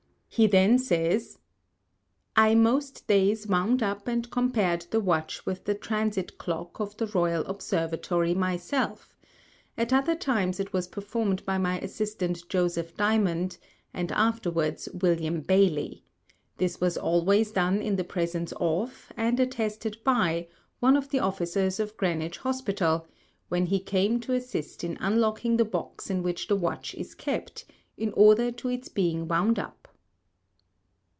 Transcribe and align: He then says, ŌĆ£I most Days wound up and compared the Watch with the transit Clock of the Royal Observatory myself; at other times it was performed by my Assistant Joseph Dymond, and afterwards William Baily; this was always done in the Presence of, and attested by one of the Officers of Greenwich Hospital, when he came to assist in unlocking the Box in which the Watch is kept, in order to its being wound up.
He 0.33 0.47
then 0.47 0.79
says, 0.79 1.39
ŌĆ£I 2.37 2.55
most 2.57 3.05
Days 3.05 3.47
wound 3.47 3.83
up 3.83 4.07
and 4.07 4.31
compared 4.31 4.83
the 4.89 5.01
Watch 5.01 5.45
with 5.45 5.65
the 5.65 5.75
transit 5.75 6.37
Clock 6.37 6.79
of 6.79 6.95
the 6.95 7.07
Royal 7.07 7.45
Observatory 7.47 8.33
myself; 8.33 9.17
at 9.77 9.91
other 9.91 10.15
times 10.15 10.57
it 10.57 10.71
was 10.71 10.87
performed 10.87 11.43
by 11.45 11.57
my 11.57 11.79
Assistant 11.81 12.47
Joseph 12.47 12.95
Dymond, 12.95 13.57
and 13.93 14.09
afterwards 14.13 14.87
William 15.01 15.41
Baily; 15.43 16.01
this 16.59 16.79
was 16.79 16.97
always 16.97 17.51
done 17.51 17.81
in 17.81 17.97
the 17.97 18.05
Presence 18.05 18.53
of, 18.55 19.11
and 19.17 19.37
attested 19.37 19.97
by 20.05 20.47
one 20.79 20.95
of 20.95 21.09
the 21.09 21.19
Officers 21.19 21.77
of 21.77 21.97
Greenwich 21.97 22.37
Hospital, 22.37 23.05
when 23.49 23.65
he 23.65 23.81
came 23.81 24.21
to 24.21 24.31
assist 24.33 24.85
in 24.85 24.95
unlocking 25.01 25.57
the 25.57 25.65
Box 25.65 26.09
in 26.09 26.23
which 26.23 26.47
the 26.47 26.55
Watch 26.55 26.95
is 26.95 27.15
kept, 27.15 27.65
in 27.97 28.13
order 28.13 28.49
to 28.53 28.69
its 28.69 28.87
being 28.87 29.27
wound 29.27 29.59
up. 29.59 29.77